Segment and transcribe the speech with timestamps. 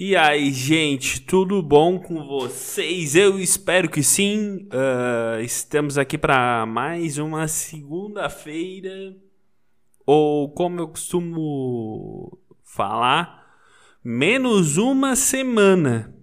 [0.00, 3.16] E aí, gente, tudo bom com vocês?
[3.16, 4.68] Eu espero que sim.
[4.72, 9.16] Uh, estamos aqui para mais uma segunda-feira,
[10.06, 13.44] ou como eu costumo falar,
[14.04, 16.14] menos uma semana.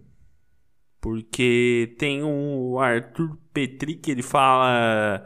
[1.02, 5.26] Porque tem um Arthur Petri que ele fala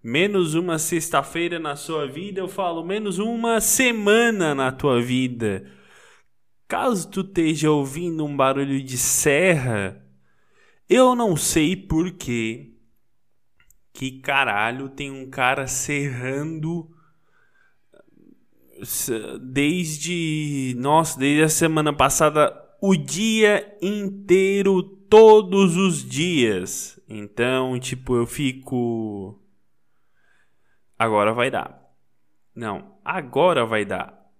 [0.00, 5.77] menos uma sexta-feira na sua vida, eu falo menos uma semana na tua vida.
[6.68, 10.06] Caso tu esteja ouvindo um barulho de serra,
[10.86, 12.74] eu não sei porquê.
[13.90, 16.88] Que caralho tem um cara serrando
[19.40, 20.74] desde.
[20.78, 27.00] Nossa, desde a semana passada, o dia inteiro, todos os dias.
[27.08, 29.42] Então, tipo, eu fico.
[30.98, 31.80] Agora vai dar.
[32.54, 34.30] Não, agora vai dar.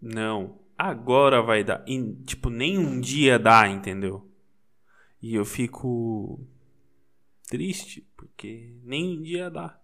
[0.00, 1.84] Não, agora vai dar.
[1.86, 4.28] E, tipo, nem um dia dá, entendeu?
[5.20, 6.40] E eu fico
[7.48, 9.78] triste, porque nem um dia dá.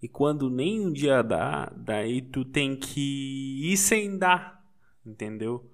[0.00, 4.64] E quando nem um dia dá, daí tu tem que ir sem dar,
[5.04, 5.68] entendeu?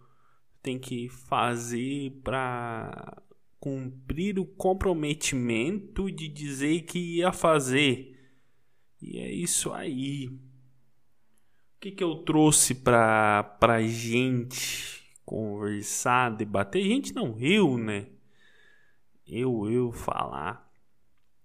[0.62, 3.20] Tem que fazer pra
[3.58, 8.18] cumprir o comprometimento de dizer que ia fazer.
[9.00, 10.30] E é isso aí
[11.82, 16.84] que, que eu trouxe pra, pra gente conversar, debater?
[16.84, 18.06] Gente, não, eu, né?
[19.26, 20.70] Eu, eu falar.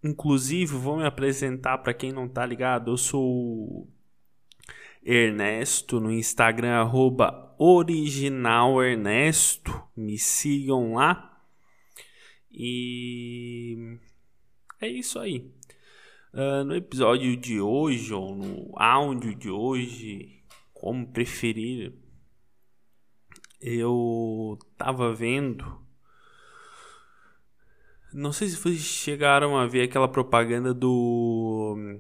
[0.04, 2.92] Inclusive, vou me apresentar para quem não tá ligado.
[2.92, 3.90] Eu sou
[5.04, 9.74] Ernesto no Instagram, arroba originalernesto.
[9.96, 11.42] Me sigam lá.
[12.52, 13.98] E
[14.80, 15.52] é isso aí.
[16.38, 21.96] Uh, no episódio de hoje, ou no áudio de hoje, como preferir,
[23.60, 25.82] eu tava vendo.
[28.14, 32.00] Não sei se vocês chegaram a ver aquela propaganda do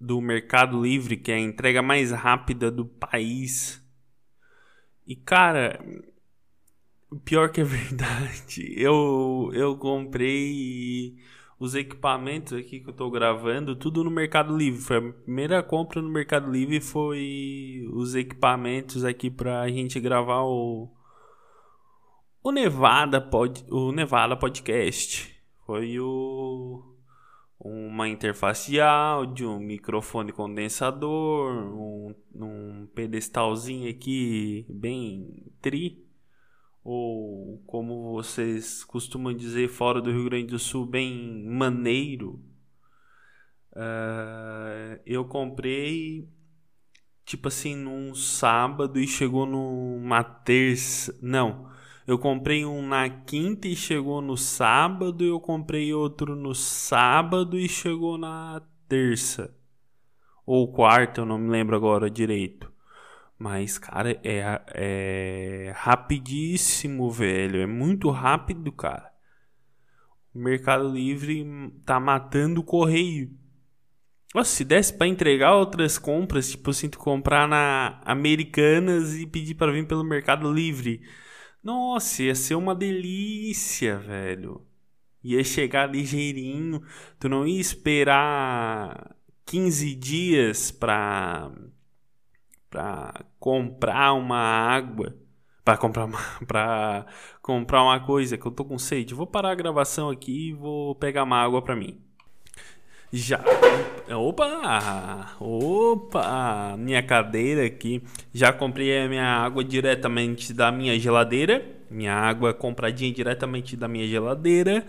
[0.00, 3.80] do Mercado Livre, que é a entrega mais rápida do país.
[5.06, 5.78] E cara,
[7.24, 11.16] pior que é verdade, eu eu comprei
[11.60, 14.80] os equipamentos aqui que eu tô gravando, tudo no Mercado Livre.
[14.80, 20.90] Foi a primeira compra no Mercado Livre foi os equipamentos aqui pra gente gravar o
[22.42, 25.38] o Nevada pod, o Nevada podcast.
[25.66, 26.82] Foi o
[27.62, 36.09] uma interface de áudio, um microfone condensador, um, um pedestalzinho aqui bem tri
[36.82, 42.42] ou como vocês costumam dizer fora do Rio Grande do Sul, bem maneiro.
[43.72, 46.28] Uh, eu comprei
[47.24, 51.16] tipo assim num sábado e chegou numa terça.
[51.22, 51.70] Não,
[52.06, 55.24] eu comprei um na quinta e chegou no sábado.
[55.24, 59.54] Eu comprei outro no sábado e chegou na terça
[60.52, 62.72] ou quarta, eu não me lembro agora direito.
[63.40, 67.62] Mas, cara, é, é rapidíssimo, velho.
[67.62, 69.10] É muito rápido, cara.
[70.34, 71.42] O Mercado Livre
[71.86, 73.34] tá matando o correio.
[74.34, 79.54] Nossa, se desse para entregar outras compras, tipo assim, tu comprar na Americanas e pedir
[79.54, 81.00] para vir pelo Mercado Livre.
[81.64, 84.66] Nossa, ia ser uma delícia, velho.
[85.24, 86.82] Ia chegar ligeirinho.
[87.18, 91.50] Tu não ia esperar 15 dias pra
[92.70, 95.16] para comprar uma água,
[95.64, 97.06] para comprar uma, para
[97.42, 99.14] comprar uma coisa que eu tô com sede.
[99.14, 101.98] Vou parar a gravação aqui e vou pegar uma água para mim.
[103.12, 103.42] Já
[104.08, 105.34] Opa!
[105.40, 106.76] Opa!
[106.78, 108.02] Minha cadeira aqui.
[108.32, 111.64] Já comprei a minha água diretamente da minha geladeira.
[111.90, 114.86] Minha água compradinha diretamente da minha geladeira.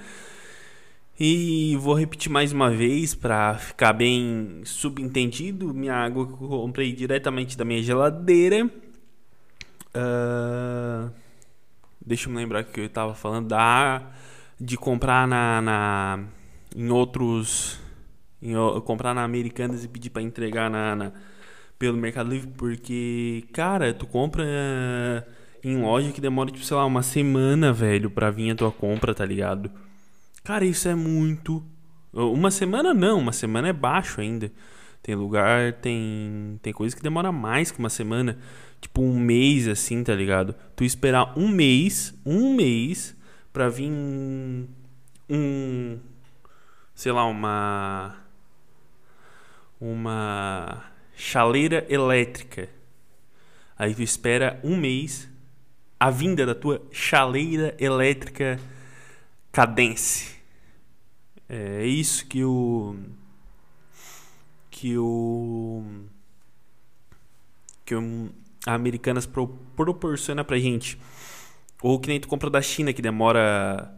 [1.20, 5.74] E vou repetir mais uma vez para ficar bem subentendido.
[5.74, 8.66] Minha água que eu comprei diretamente da minha geladeira.
[9.96, 11.12] Uh,
[12.04, 14.02] deixa eu me lembrar que eu estava falando da
[14.60, 16.24] de comprar na, na
[16.76, 17.80] em outros
[18.42, 18.54] em,
[18.86, 21.12] comprar na Americanas e pedir para entregar na, na,
[21.78, 25.32] pelo Mercado Livre porque cara tu compra uh,
[25.64, 29.14] em loja que demora tipo sei lá uma semana velho para vir a tua compra
[29.14, 29.70] tá ligado
[30.44, 31.64] Cara, isso é muito.
[32.14, 34.52] Uma semana não, uma semana é baixo ainda.
[35.02, 38.38] Tem lugar, tem tem coisa que demora mais que uma semana,
[38.80, 40.54] tipo um mês assim, tá ligado?
[40.76, 43.16] Tu esperar um mês, um mês
[43.52, 44.68] pra vir um
[46.94, 48.16] sei lá, uma
[49.80, 50.84] uma
[51.16, 52.70] chaleira elétrica.
[53.78, 55.30] Aí tu espera um mês
[56.00, 58.60] a vinda da tua chaleira elétrica
[59.52, 60.36] Cadence.
[61.50, 62.96] É isso que o
[64.70, 65.84] que o
[67.86, 68.30] que o
[68.66, 71.00] a Americanas pro, proporciona pra gente.
[71.82, 73.92] Ou que nem tu compra da China que demora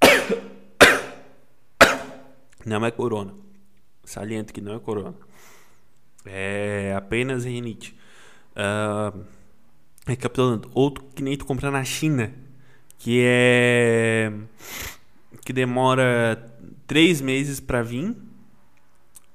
[2.66, 3.32] Não é corona.
[4.04, 5.14] Saliento que não é corona.
[6.24, 7.96] É apenas rinite.
[8.52, 9.24] Uh,
[10.06, 12.34] recapitulando, outro que nem tu comprar na China,
[13.02, 14.32] que é
[15.44, 16.40] que demora
[16.86, 18.14] três meses para vir.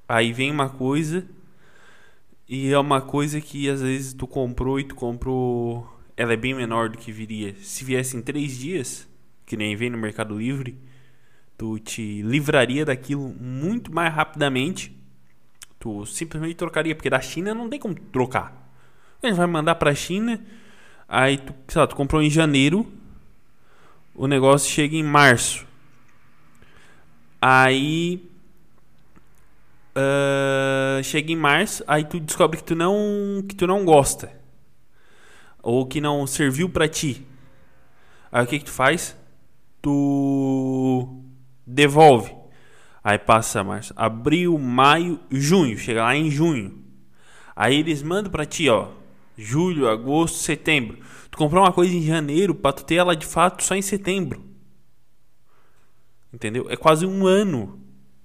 [0.08, 1.28] Aí vem uma coisa
[2.48, 5.86] e é uma coisa que às vezes tu comprou e tu comprou,
[6.16, 7.56] ela é bem menor do que viria.
[7.62, 9.06] Se viesse em três dias,
[9.46, 10.80] que nem vem no Mercado Livre,
[11.58, 14.96] tu te livraria daquilo muito mais rapidamente.
[15.78, 18.72] Tu simplesmente trocaria, porque da China não tem como trocar.
[19.22, 20.42] A gente vai mandar pra China,
[21.06, 22.90] aí tu, sei lá, tu comprou em janeiro,
[24.18, 25.66] o negócio chega em março.
[27.40, 28.28] Aí
[29.96, 34.31] uh, chega em março, aí tu descobre que tu não que tu não gosta
[35.62, 37.25] ou que não serviu para ti.
[38.31, 39.16] Aí o que que tu faz?
[39.81, 41.24] Tu
[41.66, 42.36] devolve.
[43.04, 46.84] Aí passa março, abril, maio, junho, chega lá em junho.
[47.56, 48.90] Aí eles mandam para ti, ó,
[49.38, 50.98] julho, agosto, setembro.
[51.38, 54.44] Tu uma coisa em janeiro para tu ter ela de fato só em setembro.
[56.34, 56.68] Entendeu?
[56.69, 57.80] É quase um ano.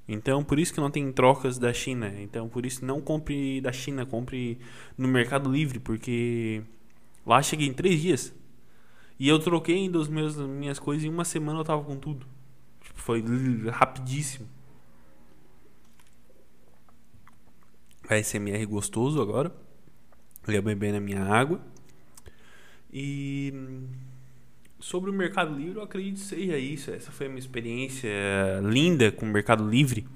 [0.09, 2.13] Então, por isso que não tem trocas da China.
[2.21, 4.59] Então, por isso não compre da China, compre
[4.97, 6.63] no Mercado Livre, porque
[7.27, 8.35] lá cheguei em três dias.
[9.19, 12.27] E eu troquei dos meus minhas coisas em uma semana eu tava com tudo.
[12.81, 13.23] Tipo, foi
[13.71, 14.49] rapidíssimo.
[18.09, 19.55] ASMR gostoso agora.
[20.47, 21.61] Eu ia beber na minha água.
[22.93, 23.53] E
[24.79, 26.91] sobre o Mercado Livre, eu acredito que seja isso.
[26.91, 28.11] Essa foi a minha experiência
[28.63, 30.07] linda com o Mercado Livre.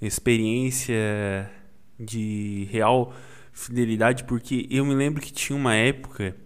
[0.00, 1.50] Experiência
[1.98, 3.14] de real
[3.52, 6.36] fidelidade, porque eu me lembro que tinha uma época,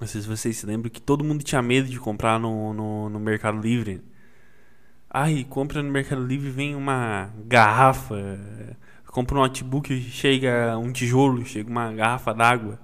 [0.00, 3.10] não sei se vocês se lembram, que todo mundo tinha medo de comprar no, no,
[3.10, 4.02] no Mercado Livre.
[5.10, 8.16] Ai, compra no Mercado Livre vem uma garrafa
[9.12, 12.80] compra um notebook, chega um tijolo, chega uma garrafa d'água,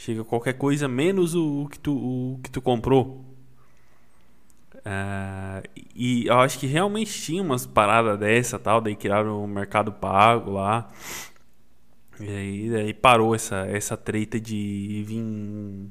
[0.00, 3.22] chega qualquer coisa menos o, que tu, o que tu comprou.
[4.76, 9.92] Uh, e eu acho que realmente tinha umas paradas dessa tal, daí criaram o mercado
[9.92, 10.88] pago lá.
[12.18, 15.90] E aí, aí parou essa, essa treta de vir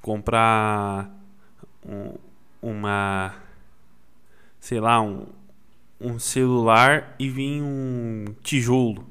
[0.00, 1.10] comprar
[1.84, 2.14] um,
[2.62, 3.34] uma
[4.60, 5.26] sei lá, um,
[6.00, 9.04] um celular e vinha um tijolo.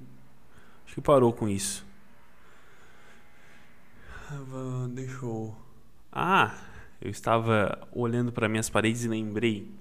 [0.85, 1.85] Acho que parou com isso.
[4.93, 5.55] Deixa eu.
[6.11, 6.55] Ah,
[7.01, 9.71] eu estava olhando para minhas paredes e lembrei.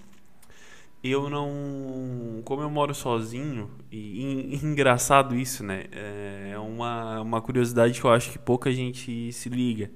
[1.03, 2.41] Eu não.
[2.45, 5.85] Como eu moro sozinho, e, e engraçado isso, né?
[5.91, 9.91] É uma, uma curiosidade que eu acho que pouca gente se liga.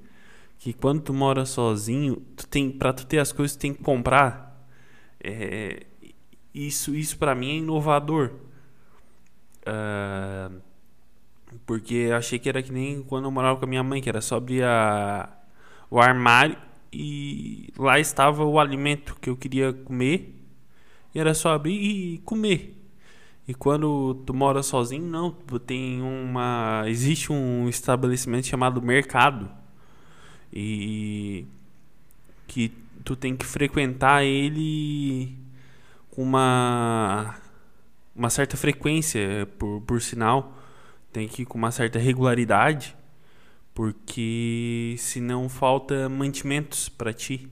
[0.58, 3.82] Que quando tu mora sozinho, tu tem, pra tu ter as coisas, tu tem que
[3.82, 4.66] comprar.
[5.22, 5.86] É,
[6.52, 8.32] isso, isso para mim é inovador.
[9.66, 10.60] Uh,
[11.66, 14.20] porque achei que era que nem quando eu morava com a minha mãe, que era
[14.20, 15.28] só abrir a,
[15.90, 16.56] o armário
[16.92, 20.34] e lá estava o alimento que eu queria comer.
[21.14, 22.74] E era só abrir e comer.
[23.46, 25.30] E quando tu mora sozinho, não,
[25.66, 29.50] tem uma existe um estabelecimento chamado mercado.
[30.52, 31.46] E
[32.46, 32.72] que
[33.04, 35.36] tu tem que frequentar ele
[36.16, 37.36] uma
[38.14, 40.57] uma certa frequência, por, por sinal,
[41.12, 42.96] tem que ir com uma certa regularidade,
[43.74, 47.48] porque senão falta mantimentos para ti,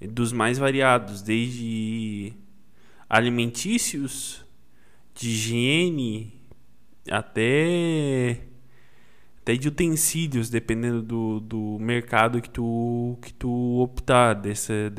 [0.00, 2.32] dos mais variados, desde
[3.08, 4.44] alimentícios,
[5.14, 6.32] de higiene,
[7.10, 8.40] até
[9.40, 14.90] até de utensílios, dependendo do, do mercado que tu que tu optar dessa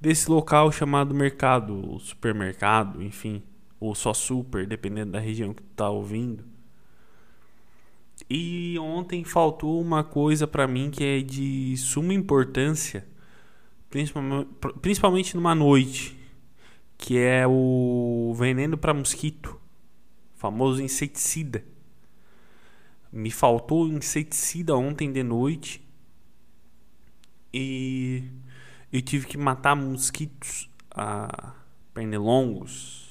[0.00, 3.42] desse local chamado mercado, supermercado, enfim,
[3.82, 6.44] ou só super, dependendo da região que tu tá ouvindo.
[8.30, 13.06] E ontem faltou uma coisa para mim que é de suma importância,
[14.80, 16.16] principalmente numa noite,
[16.96, 19.60] que é o veneno para mosquito,
[20.36, 21.64] famoso inseticida.
[23.12, 25.82] Me faltou inseticida ontem de noite.
[27.52, 28.22] E
[28.90, 31.54] eu tive que matar mosquitos a
[31.92, 33.01] pernilongos.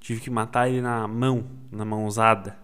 [0.00, 2.58] Tive que matar ele na mão, na mãozada.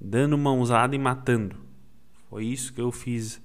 [0.00, 1.56] dando mãozada e matando.
[2.28, 3.40] Foi isso que eu fiz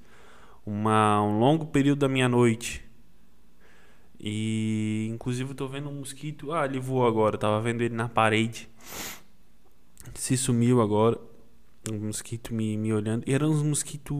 [0.65, 2.83] uma, um longo período da minha noite.
[4.19, 6.51] E inclusive eu tô vendo um mosquito.
[6.53, 8.69] Ah, ele voou agora, eu tava vendo ele na parede.
[10.15, 11.19] Se sumiu agora.
[11.91, 13.23] Um mosquito me, me olhando.
[13.27, 14.17] E eram uns mosquitos.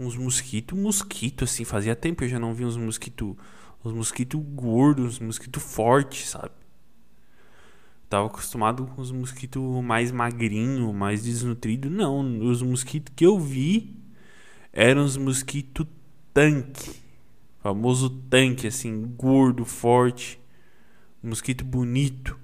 [0.00, 1.64] Uns mosquitos, mosquito, assim.
[1.64, 3.36] Fazia tempo que eu já não vi uns mosquitos.
[3.84, 6.61] Uns mosquitos gordos, uns mosquitos fortes, sabe?
[8.12, 11.88] Tava acostumado com os mosquitos mais magrinho, mais desnutrido.
[11.88, 13.96] Não, os mosquitos que eu vi
[14.70, 15.86] eram os mosquitos
[16.34, 16.94] tanque.
[17.60, 20.38] Famoso tanque, assim, gordo, forte.
[21.22, 22.38] Mosquito bonito.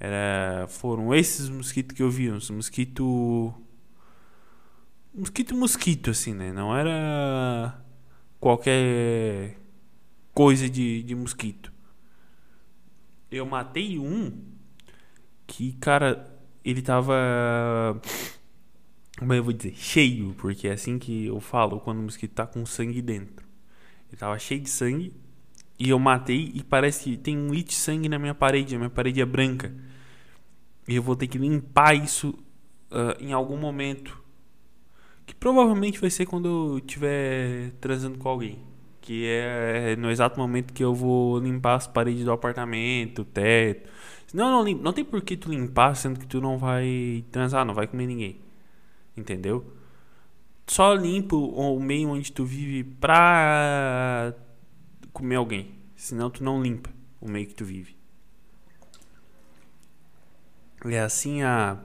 [0.00, 3.54] Era, foram esses mosquitos que eu vi, uns mosquito
[5.14, 6.52] mosquito mosquito assim, né?
[6.52, 7.80] Não era
[8.40, 9.56] qualquer
[10.34, 11.73] coisa de, de mosquito.
[13.34, 14.32] Eu matei um
[15.46, 18.00] que, cara, ele tava
[19.18, 22.46] como eu vou dizer, cheio, porque é assim que eu falo quando o mosquito tá
[22.46, 23.46] com sangue dentro.
[24.08, 25.12] Ele tava cheio de sangue
[25.78, 28.90] e eu matei e parece que tem um litro sangue na minha parede, a minha
[28.90, 29.72] parede é branca.
[30.88, 32.30] E eu vou ter que limpar isso
[32.90, 34.22] uh, em algum momento.
[35.24, 38.58] Que provavelmente vai ser quando eu estiver transando com alguém.
[39.04, 43.90] Que é no exato momento que eu vou limpar as paredes do apartamento, o teto.
[44.32, 47.74] Não, não, não tem por que tu limpar, sendo que tu não vai transar, não
[47.74, 48.40] vai comer ninguém.
[49.14, 49.62] Entendeu?
[50.66, 54.34] Só limpa o meio onde tu vive pra
[55.12, 55.74] comer alguém.
[55.94, 56.88] Senão tu não limpa
[57.20, 57.94] o meio que tu vive.
[60.86, 61.78] É assim a.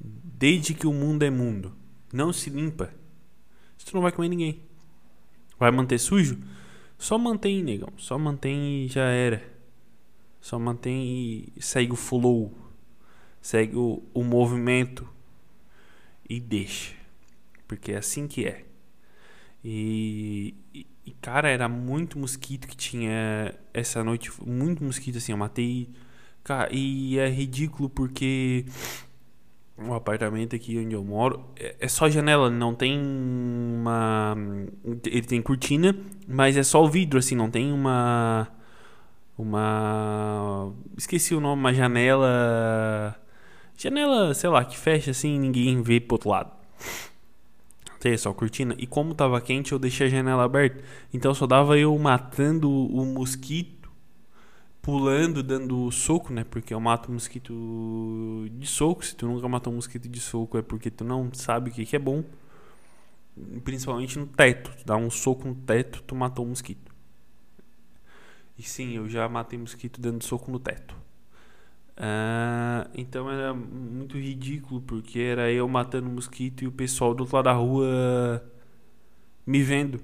[0.00, 1.76] Desde que o mundo é mundo.
[2.10, 2.90] Não se limpa.
[3.84, 4.62] Tu não vai comer ninguém.
[5.64, 6.38] Vai manter sujo?
[6.98, 7.88] Só mantém, negão.
[7.96, 9.42] Só mantém e já era.
[10.38, 12.52] Só mantém e segue o flow.
[13.40, 15.08] Segue o, o movimento.
[16.28, 16.94] E deixa.
[17.66, 18.66] Porque é assim que é.
[19.64, 24.30] E, e, cara, era muito mosquito que tinha essa noite.
[24.44, 25.32] Muito mosquito, assim.
[25.32, 25.88] Eu matei.
[26.42, 28.66] Cara, e é ridículo porque
[29.76, 34.36] o apartamento aqui onde eu moro é, é só janela, não tem uma.
[35.04, 38.48] Ele tem cortina, mas é só o vidro, assim, não tem uma.
[39.36, 40.72] Uma.
[40.96, 43.20] Esqueci o nome, uma janela.
[43.76, 46.52] Janela, sei lá, que fecha assim ninguém vê pro outro lado
[48.04, 48.74] tem só cortina.
[48.76, 50.84] E como tava quente, eu deixei a janela aberta.
[51.12, 53.73] Então só dava eu matando o mosquito,
[54.84, 56.44] pulando, dando soco, né?
[56.44, 59.04] Porque eu mato mosquito de soco.
[59.04, 61.86] Se tu nunca matou um mosquito de soco, é porque tu não sabe o que,
[61.86, 62.22] que é bom.
[63.64, 64.70] Principalmente no teto.
[64.76, 66.94] Tu dá um soco no teto, tu matou um mosquito.
[68.58, 70.94] E sim, eu já matei mosquito dando soco no teto.
[71.96, 77.36] Uh, então era muito ridículo, porque era eu matando mosquito e o pessoal do outro
[77.36, 78.44] lado da rua
[79.46, 80.00] me vendo.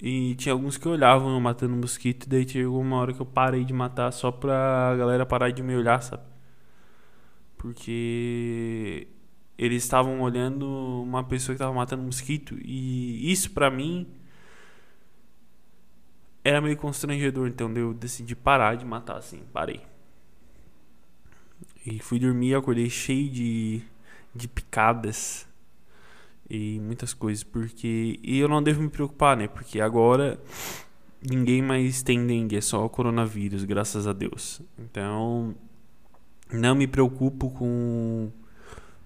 [0.00, 3.64] E tinha alguns que olhavam eu matando mosquito, daí chegou uma hora que eu parei
[3.64, 6.22] de matar só pra galera parar de me olhar, sabe?
[7.56, 9.08] Porque
[9.56, 10.68] eles estavam olhando
[11.02, 14.06] uma pessoa que tava matando mosquito, e isso pra mim
[16.44, 19.80] era meio constrangedor, então eu decidi parar de matar assim, parei.
[21.84, 23.82] E fui dormir acordei cheio de,
[24.34, 25.47] de picadas
[26.48, 27.44] e muitas coisas.
[27.44, 28.18] Porque.
[28.22, 29.48] E eu não devo me preocupar, né?
[29.48, 30.40] Porque agora
[31.22, 34.60] ninguém mais tem dengue, é só o coronavírus, graças a Deus.
[34.78, 35.54] Então.
[36.50, 38.32] Não me preocupo com,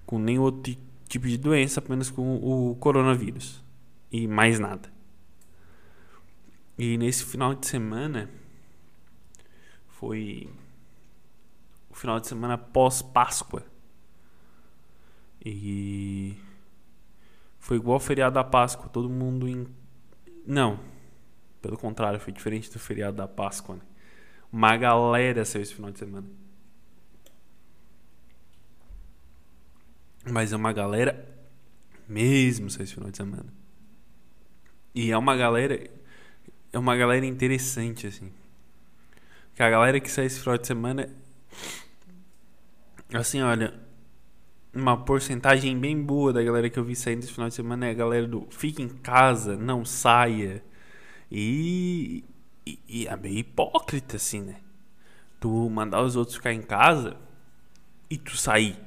[0.06, 0.76] com nenhum outro
[1.08, 3.60] tipo de doença, apenas com o coronavírus.
[4.12, 4.92] E mais nada.
[6.78, 8.30] E nesse final de semana
[9.88, 10.48] foi
[11.90, 13.62] o final de semana pós Páscoa.
[15.44, 16.36] E
[17.62, 19.68] foi igual ao feriado da Páscoa, todo mundo em
[20.44, 20.80] não,
[21.60, 23.76] pelo contrário, foi diferente do feriado da Páscoa.
[23.76, 23.82] Né?
[24.52, 26.26] Uma galera saiu esse final de semana.
[30.28, 31.28] Mas é uma galera
[32.08, 33.54] mesmo saiu esse final de semana.
[34.92, 35.88] E é uma galera
[36.72, 38.32] é uma galera interessante assim.
[39.54, 41.08] Que a galera que sai esse final de semana
[43.14, 43.74] Assim, olha,
[44.74, 47.90] uma porcentagem bem boa da galera que eu vi saindo esse final de semana é
[47.90, 50.64] a galera do fica em casa, não saia.
[51.30, 52.24] E,
[52.66, 54.56] e, e é meio hipócrita, assim, né?
[55.40, 57.16] Tu mandar os outros ficar em casa
[58.08, 58.78] e tu sair.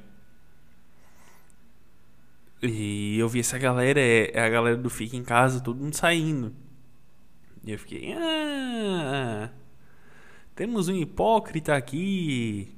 [2.62, 5.94] E eu vi essa galera, é, é a galera do fica em casa, todo mundo
[5.94, 6.52] saindo.
[7.64, 9.50] E eu fiquei, ah,
[10.54, 12.74] temos um hipócrita aqui.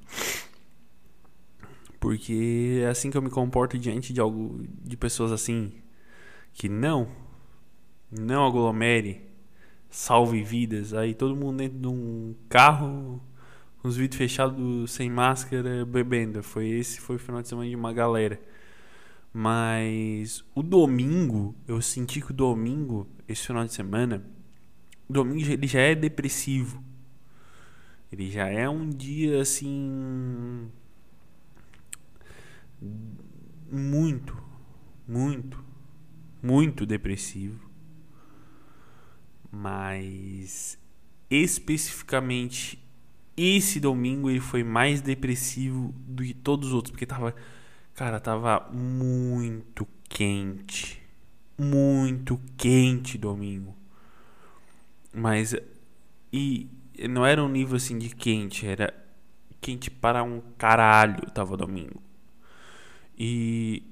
[2.01, 5.73] Porque é assim que eu me comporto diante de algo de pessoas assim
[6.53, 7.09] que não
[8.11, 9.21] não aglomere,
[9.91, 10.95] salve vidas.
[10.95, 13.21] Aí todo mundo dentro de um carro,
[13.83, 16.43] os vidros fechados, sem máscara, bebendo.
[16.43, 18.41] Foi esse foi o final de semana de uma galera.
[19.33, 24.25] Mas o domingo, eu senti que o domingo, esse final de semana,
[25.09, 26.83] o domingo ele já é depressivo.
[28.11, 30.71] Ele já é um dia assim
[33.71, 34.37] muito,
[35.07, 35.65] muito,
[36.43, 37.69] muito depressivo.
[39.51, 40.79] Mas
[41.31, 42.83] especificamente
[43.37, 47.35] esse domingo ele foi mais depressivo do que todos os outros, porque tava,
[47.95, 51.01] cara, tava muito quente.
[51.57, 53.77] Muito quente domingo.
[55.13, 55.55] Mas
[56.33, 56.69] e
[57.09, 58.93] não era um nível assim de quente, era
[59.61, 62.03] quente para um caralho, tava domingo.
[63.19, 63.83] E,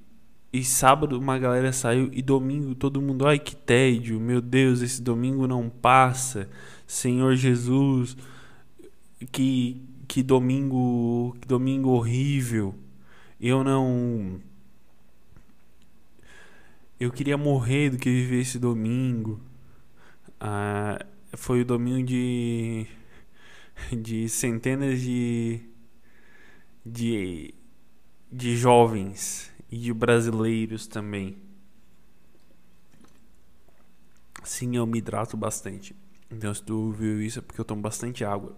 [0.53, 5.03] e sábado uma galera saiu e domingo todo mundo, ai que tédio, meu Deus, esse
[5.03, 6.49] domingo não passa.
[6.87, 8.17] Senhor Jesus,
[9.33, 12.75] que que domingo, que domingo horrível.
[13.41, 14.41] Eu não
[16.99, 19.41] eu queria morrer do que viver esse domingo.
[20.41, 21.05] Ah,
[21.35, 22.87] foi o domingo de
[23.93, 25.61] de centenas de
[26.85, 27.55] de
[28.31, 31.37] de jovens e de brasileiros também.
[34.43, 35.95] Sim, eu me hidrato bastante.
[36.31, 38.57] Então, se tu viu isso é porque eu tomo bastante água.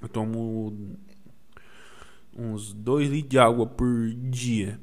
[0.00, 0.96] Eu tomo
[2.36, 4.80] uns 2 litros de água por dia.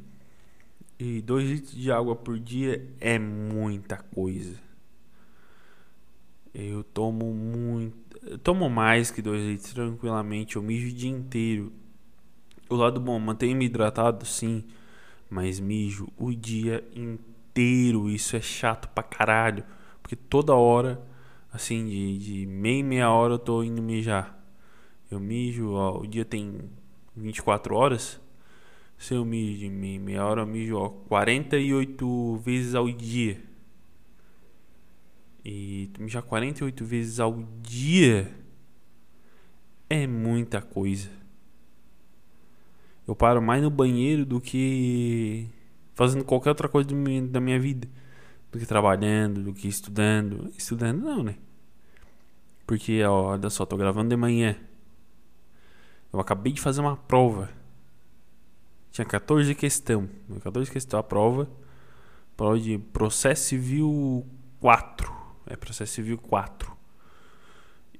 [0.98, 4.60] E 2 litros de água por dia é muita coisa.
[6.54, 8.18] Eu tomo muito.
[8.24, 10.56] Eu tomo mais que 2 litros tranquilamente.
[10.56, 11.72] Eu mijo o dia inteiro.
[12.70, 14.64] O lado bom, mantenho-me hidratado, sim.
[15.30, 18.10] Mas mijo o dia inteiro.
[18.10, 19.64] Isso é chato pra caralho.
[20.02, 21.02] Porque toda hora,
[21.52, 24.38] assim, de, de meia meia hora eu tô indo mijar.
[25.10, 26.60] Eu mijo, ó, o dia tem
[27.16, 28.20] 24 horas.
[28.98, 33.42] Se eu mijo de meia, meia hora, eu mijo ó, 48 vezes ao dia.
[35.44, 38.34] E mijar 48 vezes ao dia
[39.90, 41.10] é muita coisa.
[43.08, 45.48] Eu paro mais no banheiro do que
[45.94, 46.90] fazendo qualquer outra coisa
[47.30, 47.88] da minha vida.
[48.52, 50.52] Do que trabalhando, do que estudando.
[50.58, 51.36] Estudando não, né?
[52.66, 54.56] Porque, ó, olha só, tô gravando de manhã.
[56.12, 57.50] Eu acabei de fazer uma prova.
[58.92, 60.10] Tinha 14 questão.
[60.42, 61.50] 14 questão a prova.
[62.36, 64.26] Prova de processo civil
[64.60, 65.14] 4.
[65.48, 66.76] É processo civil 4.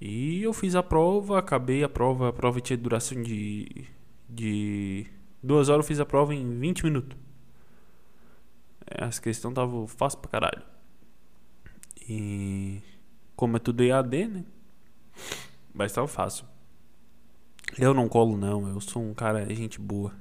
[0.02, 2.30] E eu fiz a prova, acabei a prova.
[2.30, 3.86] A prova tinha duração de
[4.28, 5.08] de
[5.42, 7.18] duas horas eu fiz a prova em 20 minutos.
[8.86, 10.62] Essa questão tava fácil pra caralho.
[12.08, 12.82] E
[13.36, 14.46] como é tudo EAD, né?
[15.74, 16.46] Mas tava fácil.
[17.78, 20.14] Eu não colo não, eu sou um cara gente boa.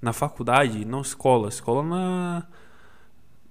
[0.00, 2.46] Na faculdade, não escola, escola na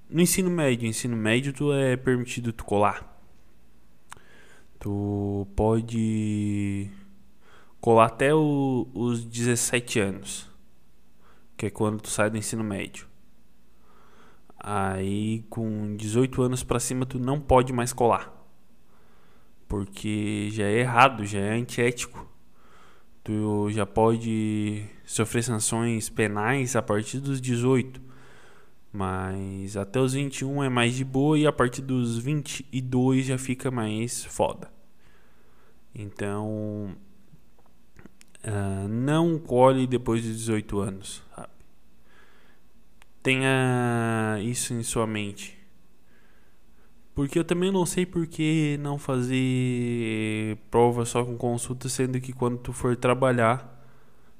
[0.08, 3.19] no ensino médio, ensino médio tu é permitido tu colar.
[4.80, 6.91] Tu pode
[7.86, 10.50] colar até o, os 17 anos,
[11.56, 13.06] que é quando tu sai do ensino médio.
[14.58, 18.34] Aí com 18 anos para cima tu não pode mais colar.
[19.67, 22.28] Porque já é errado, já é antiético.
[23.24, 28.02] Tu já pode sofrer sanções penais a partir dos 18.
[28.91, 33.69] Mas até os 21 é mais de boa e a partir dos 22 já fica
[33.69, 34.74] mais foda.
[35.93, 36.98] Então,
[38.46, 41.24] Uh, não colhe depois de 18 anos.
[41.36, 41.50] Sabe?
[43.24, 45.58] Tenha isso em sua mente.
[47.16, 52.34] Porque eu também não sei por que não fazer prova só com consulta, sendo que
[52.34, 53.84] quando tu for trabalhar,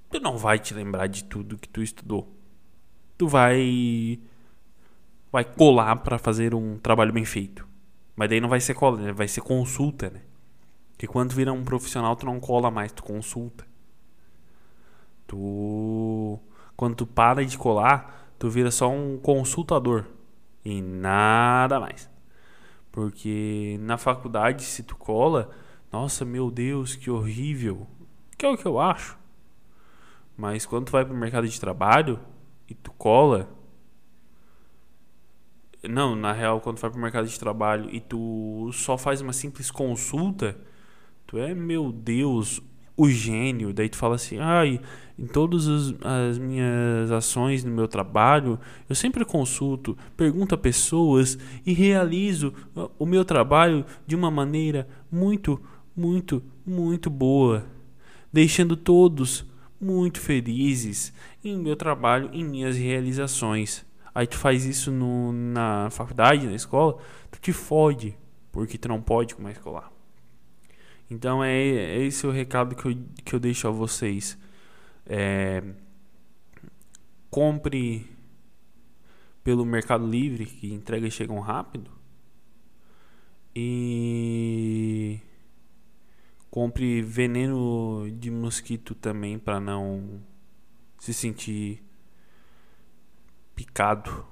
[0.10, 2.32] tu não vai te lembrar de tudo que tu estudou.
[3.18, 4.20] Tu vai
[5.32, 7.68] vai colar para fazer um trabalho bem feito.
[8.16, 10.22] Mas daí não vai ser cola, vai ser consulta, né?
[10.92, 13.66] Porque quando vira um profissional, tu não cola mais, tu consulta.
[15.28, 16.40] Tu
[16.76, 20.06] quando tu para de colar, tu vira só um consultador
[20.64, 22.10] e nada mais.
[22.92, 25.50] Porque na faculdade se tu cola,
[25.92, 27.88] nossa, meu Deus, que horrível.
[28.38, 29.18] Que é o que eu acho.
[30.38, 32.20] Mas quando tu vai pro mercado de trabalho
[32.68, 33.50] e tu cola,
[35.84, 39.34] não, na real, quando tu vai pro mercado de trabalho e tu só faz uma
[39.34, 40.58] simples consulta,
[41.26, 42.62] tu é, meu Deus,
[42.98, 44.80] o gênio, daí tu fala assim, ai,
[45.18, 45.68] em todas
[46.04, 52.54] as minhas ações no meu trabalho, eu sempre consulto, pergunto a pessoas e realizo
[52.98, 55.62] o meu trabalho de uma maneira muito,
[55.96, 57.66] muito, muito boa,
[58.32, 59.46] deixando todos
[59.80, 63.86] muito felizes em meu trabalho, em minhas realizações.
[64.14, 66.98] Aí tu faz isso no, na faculdade, na escola,
[67.30, 68.18] tu te fode,
[68.52, 69.95] porque tu não pode como escolar.
[71.10, 74.38] Então é, é esse o recado que eu, que eu deixo a vocês.
[75.06, 75.64] É,
[77.30, 78.10] compre
[79.44, 81.92] pelo Mercado Livre, que entregas chegam rápido.
[83.56, 85.20] E
[86.50, 90.22] compre veneno de mosquito também para não
[90.98, 91.84] se sentir
[93.54, 94.26] picado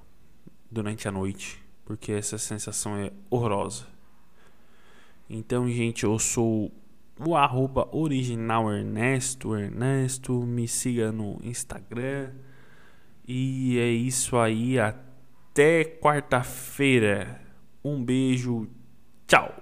[0.71, 3.92] durante a noite, porque essa sensação é horrorosa.
[5.35, 6.71] Então, gente, eu sou
[7.19, 9.55] o arroba original Ernesto.
[9.55, 12.29] Ernesto, me siga no Instagram.
[13.27, 14.77] E é isso aí.
[14.77, 17.41] Até quarta-feira.
[17.83, 18.67] Um beijo.
[19.25, 19.51] Tchau.